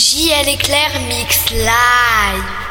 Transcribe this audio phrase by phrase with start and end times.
[0.00, 2.69] JL Éclair Mix Live.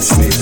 [0.00, 0.39] against.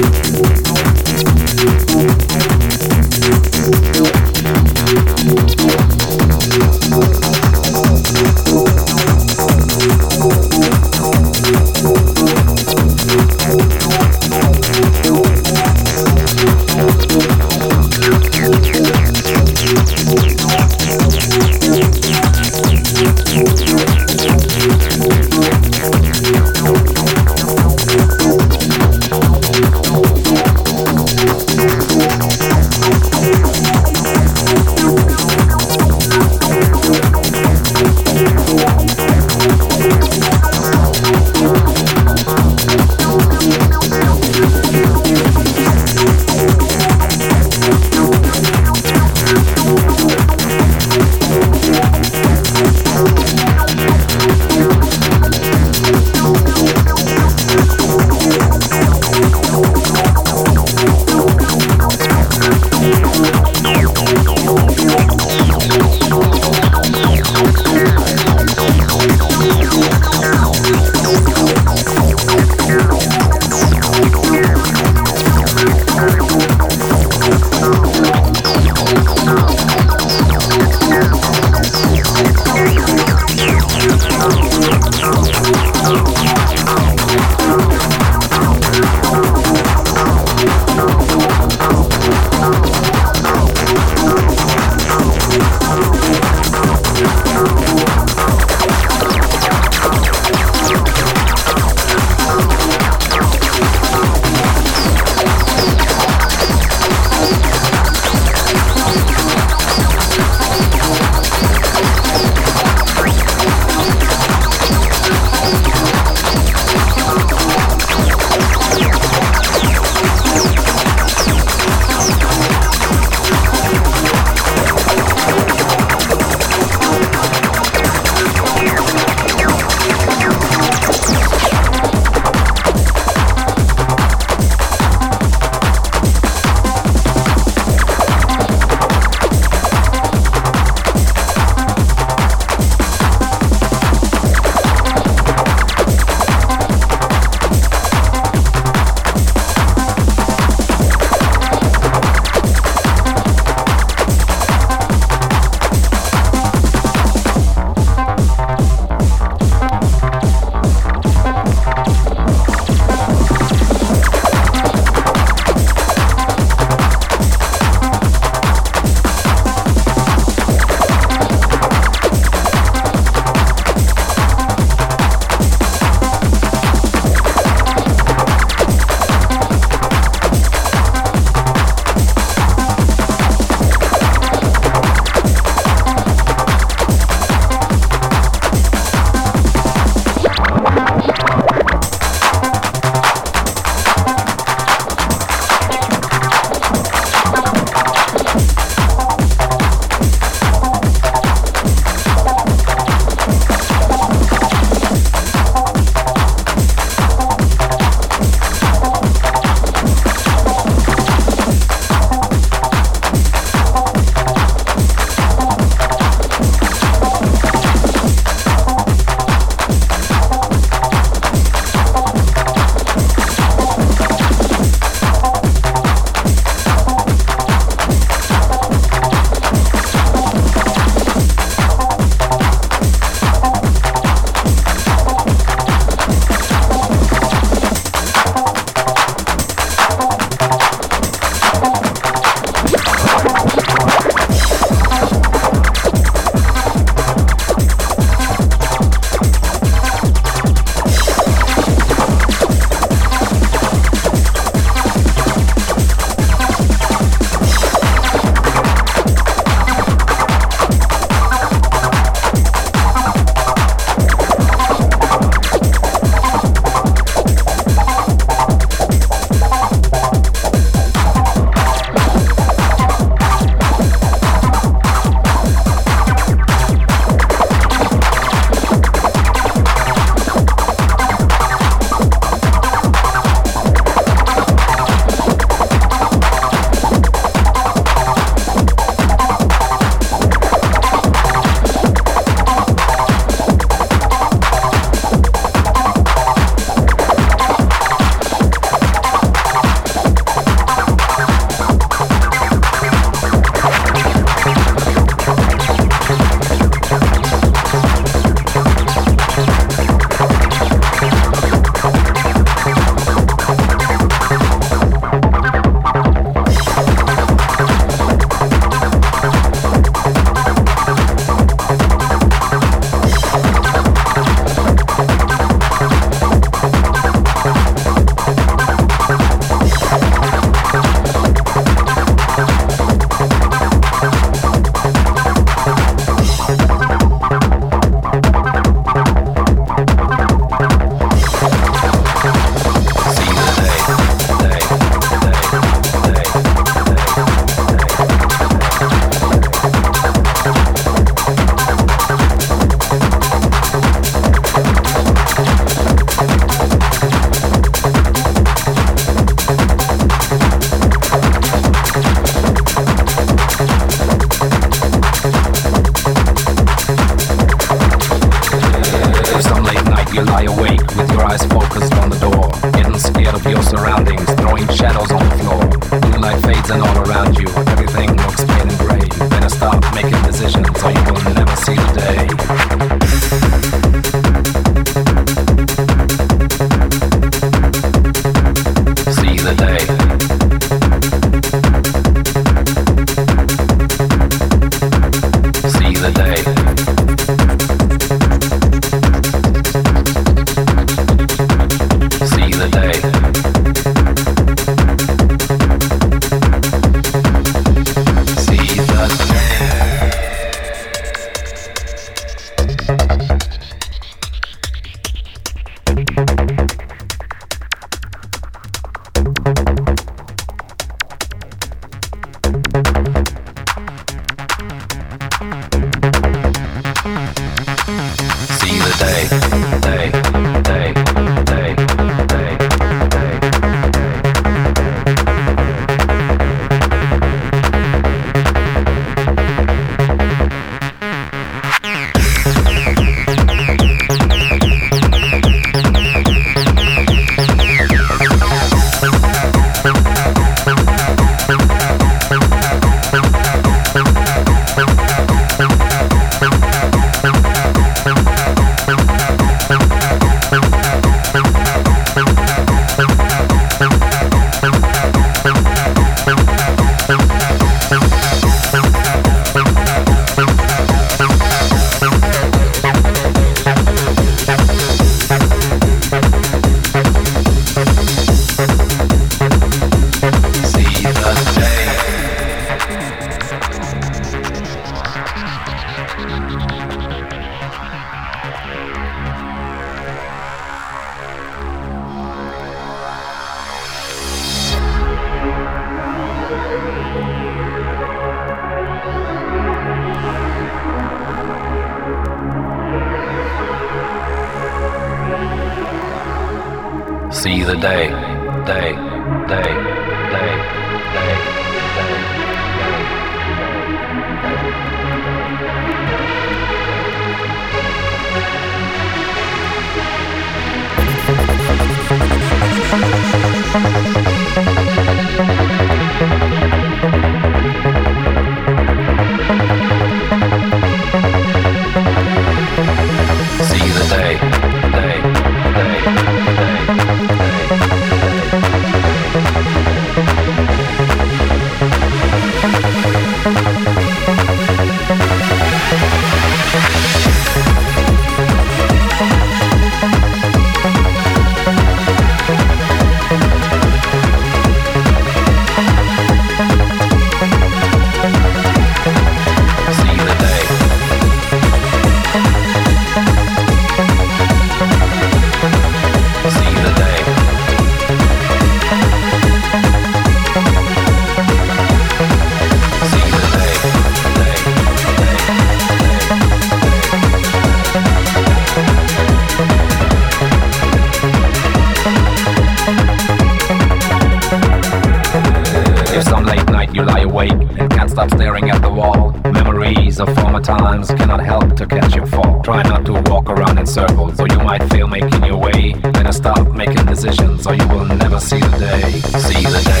[598.91, 599.11] Day.
[599.39, 600.00] See the day.